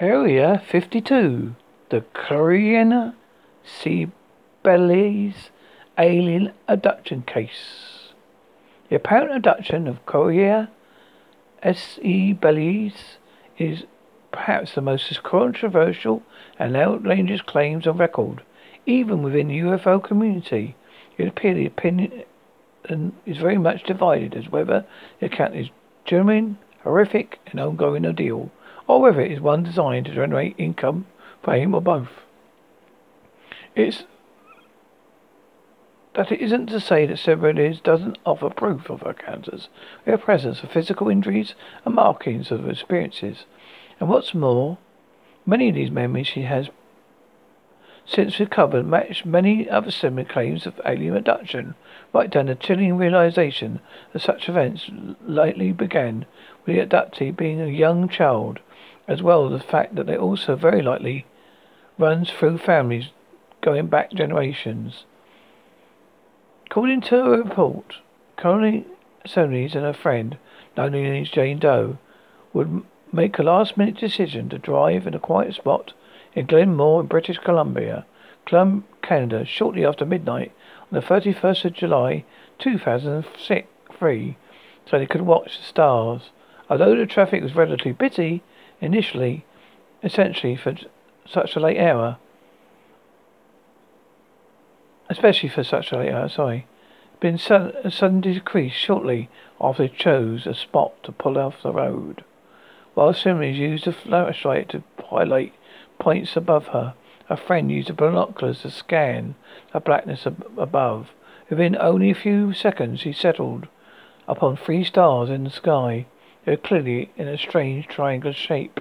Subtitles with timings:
[0.00, 1.54] Area 52.
[1.90, 3.14] The Corina
[3.64, 5.34] Sabels
[5.96, 8.12] alien abduction case.
[8.88, 10.68] The apparent abduction of Corina
[11.62, 12.94] Sabels
[13.56, 13.84] is
[14.32, 16.24] perhaps the most controversial
[16.58, 18.42] and outlandish claims on record,
[18.86, 20.74] even within the UFO community.
[21.16, 22.24] It appears the opinion
[23.24, 24.84] is very much divided as whether
[25.20, 25.68] the account is
[26.04, 28.50] genuine, horrific, and ongoing ordeal,
[28.86, 31.06] or whether it is one designed to generate income,
[31.44, 32.08] fame, or both.
[33.74, 34.04] It's
[36.14, 39.68] that it isn't to say that Severus doesn't offer proof of her cancers,
[40.06, 43.46] her presence of physical injuries and markings of her experiences.
[43.98, 44.78] And what's more,
[45.44, 46.70] many of these memories she has
[48.06, 51.74] since recovered match many other similar claims of alien abduction,
[52.12, 53.80] right down the chilling realization
[54.12, 54.90] that such events
[55.26, 56.26] likely began
[56.64, 58.60] with the abductee being a young child
[59.06, 61.26] as well as the fact that they also very likely
[61.98, 63.10] runs through families
[63.60, 65.04] going back generations.
[66.66, 67.96] According to a report,
[68.36, 68.86] Connie
[69.26, 70.38] Sonis and her friend,
[70.76, 71.98] known as Jane Doe,
[72.52, 75.92] would make a last minute decision to drive in a quiet spot
[76.34, 78.06] in Glenmore in British Columbia,
[79.02, 80.52] Canada, shortly after midnight
[80.90, 82.24] on the 31st of July
[82.58, 84.36] 2003,
[84.86, 86.30] so they could watch the stars.
[86.68, 88.42] Although the traffic was relatively busy,
[88.80, 89.44] initially,
[90.02, 90.74] essentially for
[91.26, 92.18] such a late hour,
[95.08, 96.66] especially for such a late hour, sorry,
[97.20, 99.28] been a sudden decrease shortly
[99.60, 102.24] after they chose a spot to pull off the road.
[102.94, 105.54] While Simmons used a flashlight to highlight
[105.98, 106.94] points above her,
[107.28, 109.34] a friend used the binoculars to scan
[109.72, 111.12] the blackness ab- above.
[111.48, 113.68] Within only a few seconds, he settled
[114.28, 116.06] upon three stars in the sky.
[116.44, 118.80] They were clearly in a strange triangular shape.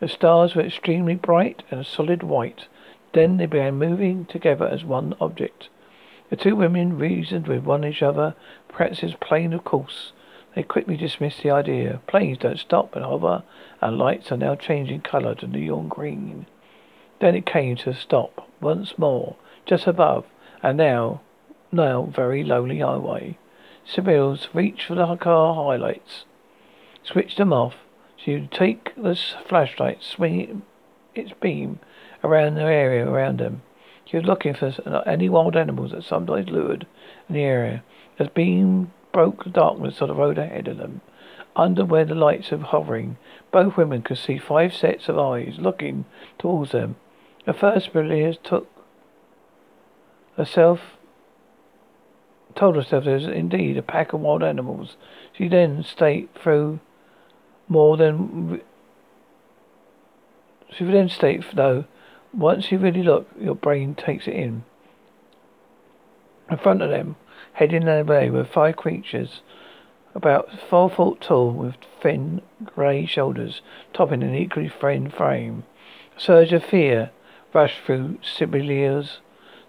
[0.00, 2.66] The stars were extremely bright and a solid white.
[3.12, 5.68] Then they began moving together as one object.
[6.30, 8.34] The two women reasoned with one each other.
[8.66, 10.12] Perhaps it's plain of course.
[10.56, 12.00] They quickly dismissed the idea.
[12.08, 13.44] Planes don't stop and hover,
[13.80, 16.46] and lights are now changing colour to neon green.
[17.20, 20.24] Then it came to a stop once more, just above,
[20.60, 21.20] and now,
[21.70, 23.38] now very lonely highway.
[23.84, 26.24] Sybil's reached for the car highlights
[27.02, 27.74] switched them off.
[28.16, 30.62] She would take the flashlight, swing
[31.14, 31.80] its beam
[32.22, 33.62] around the area around them.
[34.04, 34.72] She was looking for
[35.06, 36.86] any wild animals that sometimes lured
[37.28, 37.82] in the area.
[38.18, 41.00] As beam broke the darkness of the road ahead of them,
[41.56, 43.16] under where the lights were hovering,
[43.50, 46.04] both women could see five sets of eyes looking
[46.38, 46.96] towards them.
[47.46, 48.68] The first, Belias took
[50.36, 50.96] herself
[52.54, 54.96] told herself there was indeed a pack of wild animals.
[55.32, 56.80] She then stayed through
[57.70, 58.60] more than
[60.80, 61.84] would then state though
[62.34, 64.64] once you really look your brain takes it in
[66.50, 67.16] in front of them
[67.54, 69.40] heading their way were five creatures
[70.14, 75.62] about four foot tall with thin grey shoulders topping an equally thin frame
[76.16, 77.10] a surge of fear
[77.52, 79.18] rushed through Sibelia's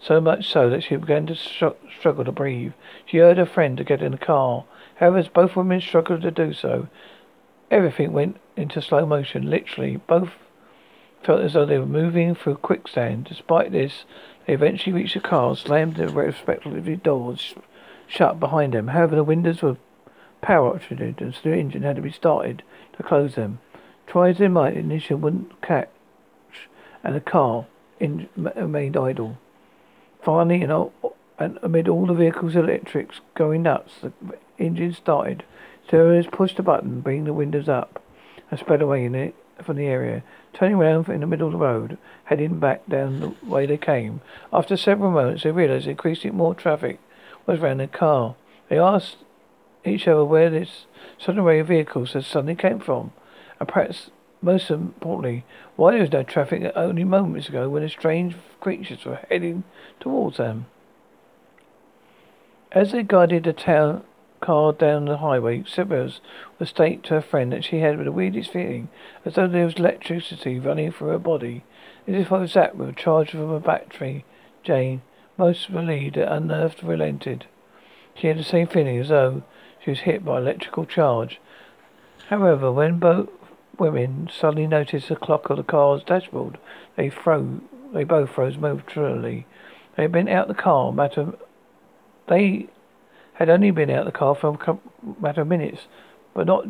[0.00, 2.72] so much so that she began to struggle to breathe.
[3.04, 4.64] She urged her friend to get in the car.
[4.96, 6.88] However, as both women struggled to do so,
[7.70, 9.96] Everything went into slow motion, literally.
[9.96, 10.30] Both
[11.22, 13.24] felt as though they were moving through quicksand.
[13.24, 14.04] Despite this,
[14.46, 17.54] they eventually reached the car, slammed their respective doors
[18.10, 18.88] shut behind them.
[18.88, 19.76] However, the windows were
[20.40, 22.62] power operated, and so the engine had to be started
[22.96, 23.60] to close them.
[24.06, 25.88] Try as they might, the ignition wouldn't catch,
[27.04, 27.66] and the car
[28.00, 29.38] in, remained idle.
[30.22, 34.12] Finally, and, all, and amid all the vehicle's electrics going nuts, the
[34.58, 35.44] engine started.
[35.90, 38.00] Sarah pushed the button, bringing the windows up,
[38.50, 41.58] and sped away in it from the area, turning round in the middle of the
[41.58, 44.20] road, heading back down the way they came.
[44.52, 47.00] After several moments, they realized increasing more traffic
[47.44, 48.36] was around the car.
[48.68, 49.16] They asked
[49.84, 50.86] each other where this
[51.18, 53.12] sudden array of vehicles had suddenly came from,
[53.58, 54.10] and perhaps
[54.42, 55.44] most importantly,
[55.76, 59.64] why there was no traffic only moments ago when the strange creatures were heading
[59.98, 60.66] towards them.
[62.72, 64.04] As they guided the town
[64.40, 66.20] car down the highway, Sybil's
[66.58, 68.88] would state to her friend that she had the weirdest feeling,
[69.24, 71.64] as though there was electricity running through her body,
[72.06, 74.24] as if I was zapped with a charge from a battery.
[74.62, 75.02] Jane,
[75.36, 77.46] most relieved and unnerved, relented.
[78.14, 79.42] She had the same feeling as though
[79.82, 81.40] she was hit by electrical charge.
[82.28, 83.28] However, when both
[83.78, 86.58] women suddenly noticed the clock of the car's dashboard,
[86.96, 87.60] they froze.
[87.92, 89.46] They both froze momentarily.
[89.96, 91.32] They had been out the car matter.
[92.28, 92.68] They
[93.40, 94.78] had only been out of the car for a
[95.20, 95.88] matter of minutes,
[96.34, 96.66] but not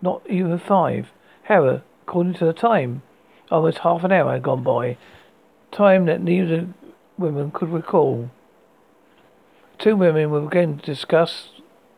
[0.00, 1.10] not even five.
[1.44, 3.02] However, according to the time,
[3.50, 4.96] Almost half an hour had gone by,
[5.70, 6.66] time that neither
[7.16, 8.30] women could recall.
[9.78, 11.50] Two women were again to discuss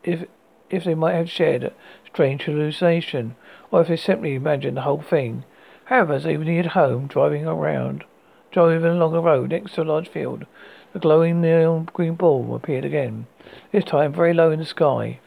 [0.03, 0.25] if
[0.69, 1.73] if they might have shared a
[2.05, 3.35] strange hallucination,
[3.71, 5.43] or if they simply imagined the whole thing.
[5.85, 8.03] However, as they neared home, driving around,
[8.51, 10.45] driving along a road next to a large field,
[10.93, 13.27] the glowing neon green ball appeared again.
[13.71, 15.19] This time very low in the sky.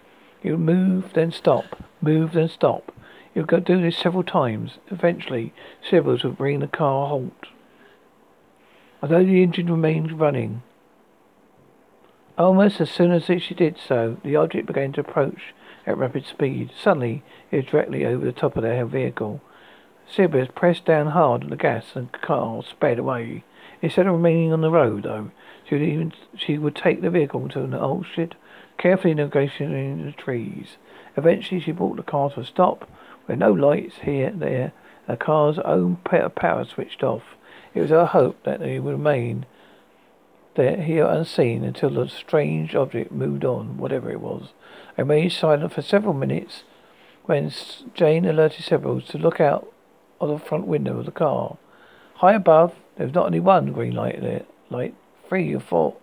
[0.43, 2.93] It would move, then stop, move, then stop.
[3.35, 4.79] It would go do this several times.
[4.91, 5.53] Eventually,
[5.89, 7.47] Sybils would bring the car halt.
[9.03, 10.63] Although the engine remained running,
[12.39, 15.55] Almost as soon as she did so, the object began to approach
[15.87, 16.71] at rapid speed.
[16.81, 19.43] Suddenly, it was directly over the top of their vehicle.
[20.15, 23.45] Sybils pressed down hard on the gas and the car sped away.
[23.81, 25.31] Instead of remaining on the road, though,
[25.65, 28.37] she would even she would take the vehicle to an orchard,
[28.77, 30.77] carefully negotiating the trees.
[31.17, 32.91] Eventually, she brought the car to a stop,
[33.27, 34.73] with no lights here and there,
[35.07, 37.23] the car's own power switched off.
[37.73, 39.47] It was her hope that they would remain
[40.57, 44.53] there here unseen until the strange object moved on, whatever it was.
[44.99, 46.65] I remained silent for several minutes
[47.25, 47.51] when
[47.95, 49.72] Jane alerted Sybils to look out
[50.23, 51.57] of the front window of the car.
[52.17, 54.95] High above, there was not only one green light there, light,
[55.29, 55.97] three or four.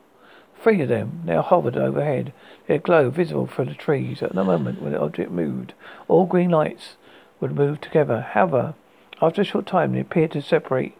[0.61, 2.33] Three of them now hovered overhead,
[2.67, 4.21] their glow visible through the trees.
[4.21, 5.73] At the moment when the object moved,
[6.07, 6.97] all green lights
[7.39, 8.21] would move together.
[8.31, 8.73] However,
[9.21, 10.97] after a short time, they appeared to separate,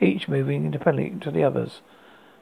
[0.00, 1.80] each moving independently to the others.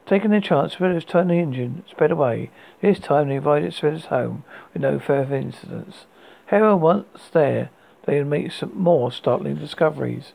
[0.07, 2.51] Taking their chance, Smithers turned the engine, sped away.
[2.83, 6.07] This time they arrived at home with no further incidents.
[6.47, 7.71] However, once there,
[8.05, 10.33] they would make some more startling discoveries.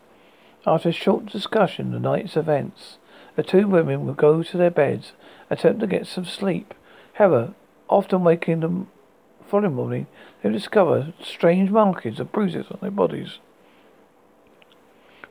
[0.65, 2.97] After a short discussion of the night's events,
[3.35, 5.13] the two women would go to their beds,
[5.49, 6.73] attempt to get some sleep.
[7.13, 7.53] However,
[7.89, 8.85] often waking the
[9.47, 10.07] following morning,
[10.41, 13.39] they would discover strange markings of bruises on their bodies.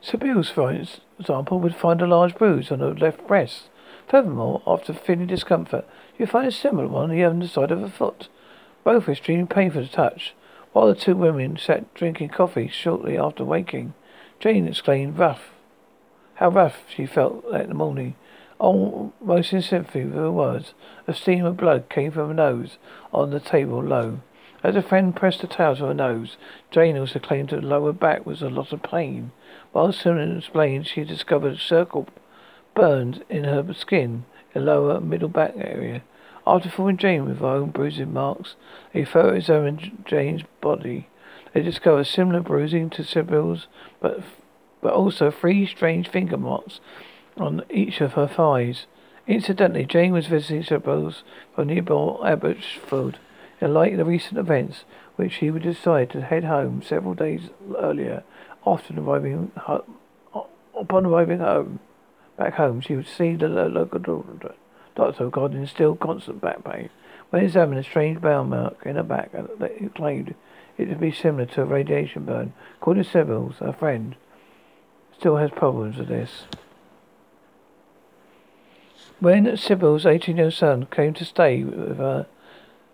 [0.01, 0.71] Sybils, for
[1.19, 3.69] example, would find a large bruise on her left breast
[4.07, 5.85] Furthermore, after feeling discomfort,
[6.17, 8.27] you find a similar one on the underside of her foot.
[8.83, 10.35] Both extremely painful to touch.
[10.75, 13.93] While the two women sat drinking coffee shortly after waking,
[14.41, 15.51] Jane exclaimed rough.
[16.33, 18.15] How rough she felt that morning.
[18.59, 20.73] Almost in sympathy with her words,
[21.07, 22.77] a stream of blood came from her nose
[23.13, 24.19] on the table low.
[24.65, 26.35] As a friend pressed the towel to her nose,
[26.71, 29.31] Jane also claimed that the lower back was a lot of pain.
[29.71, 32.09] While soon explained, she discovered a circle
[32.73, 36.01] burned in her skin, the lower middle back area.
[36.47, 38.55] After fooling Jane with her own bruising marks,
[38.93, 41.07] they further examined Jane's body.
[41.53, 43.67] They discovered similar bruising to Sybils,
[43.99, 44.21] but
[44.81, 46.79] but also three strange finger marks
[47.37, 48.85] on each of her thighs.
[49.25, 51.23] Incidentally, Jane was visiting Sybils
[51.55, 53.17] from nearby Abbotsford.
[53.59, 54.83] In light of the recent events,
[55.15, 58.23] which she would decide to head home several days earlier,
[58.63, 59.51] often arriving
[60.77, 61.79] upon arriving home.
[62.37, 64.53] Back home, she would see the local doctor,
[64.95, 66.89] doctor regarding instilled constant back pain.
[67.29, 70.35] When examined, a strange burn mark in her back that claimed
[70.77, 72.53] it to be similar to a radiation burn.
[72.79, 74.15] According to Sybils, her friend
[75.17, 76.43] still has problems with this.
[79.19, 82.27] When Sybils' 18-year-old son came to stay with her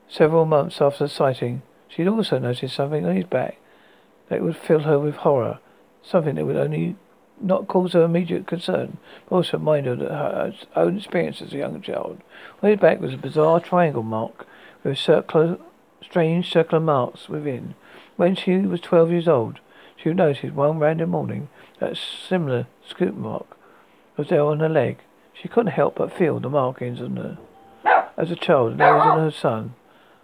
[0.08, 3.58] several months after the sighting, she had also noticed something on his back
[4.30, 5.60] that would fill her with horror,
[6.04, 6.96] something that would only
[7.44, 8.98] not cause her immediate concern,
[9.30, 12.22] but also remind her of her own experience as a young child.
[12.62, 14.48] On his back was a bizarre triangle mark
[14.84, 15.58] with circular,
[16.04, 17.76] strange circular marks within.
[18.16, 19.60] When she was twelve years old,
[19.96, 21.50] she noticed one random morning
[21.80, 23.58] that a similar scoop mark
[24.18, 25.00] was there on her leg.
[25.34, 27.38] She couldn't help but feel the markings on her.
[28.18, 29.74] As a child, those on her son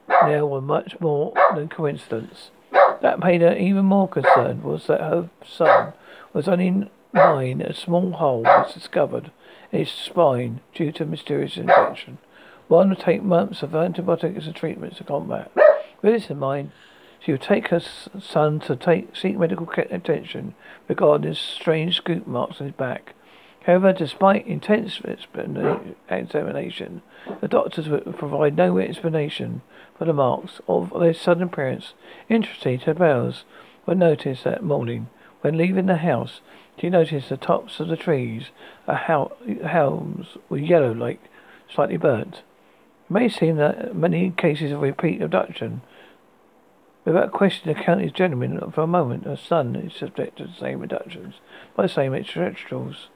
[0.10, 2.52] now were much more than coincidence.
[3.02, 5.94] That made her even more concerned was that her son
[6.34, 9.32] was only nine, a small hole was discovered
[9.72, 12.20] in his spine due to mysterious infection.
[12.68, 15.52] One would take months of antibiotics and treatments to combat.
[16.02, 16.72] With this in mind,
[17.20, 20.54] she would take her son to take, seek medical attention
[20.88, 23.14] regarding his strange scoop marks on his back.
[23.66, 25.02] However, despite intense
[26.10, 27.02] examination,
[27.42, 29.62] the doctors would provide no explanation
[29.98, 31.94] for the marks of their sudden appearance.
[32.30, 33.44] Interestingly, to Bells
[33.86, 35.10] would notice that morning
[35.42, 36.40] when leaving the house
[36.80, 38.52] she noticed the tops of the trees,
[38.88, 41.20] are helms were yellow like
[41.70, 42.44] slightly burnt.
[43.10, 45.82] It may seem that many cases of repeat abduction.
[47.06, 50.84] Without question, the county's gentleman for a moment, her son is subject to the same
[50.84, 51.36] abductions
[51.76, 53.08] by the same extraterrestrials.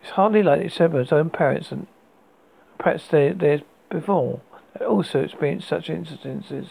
[0.00, 1.88] It's hardly likely Sever's own parents and
[2.78, 4.40] perhaps theirs before
[4.74, 6.68] had also experienced such incidences.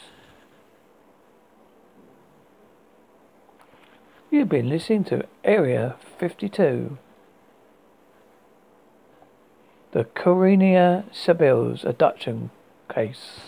[4.29, 6.97] You've been listening to Area 52.
[9.93, 12.51] The Corina Sibyl's abduction
[12.93, 13.39] case.